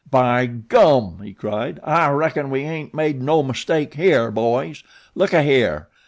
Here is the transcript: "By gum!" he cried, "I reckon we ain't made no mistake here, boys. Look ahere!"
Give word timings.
"By 0.09 0.47
gum!" 0.47 1.19
he 1.23 1.31
cried, 1.31 1.79
"I 1.83 2.09
reckon 2.09 2.49
we 2.49 2.61
ain't 2.63 2.91
made 2.91 3.21
no 3.21 3.43
mistake 3.43 3.93
here, 3.93 4.31
boys. 4.31 4.83
Look 5.13 5.31
ahere!" 5.31 5.89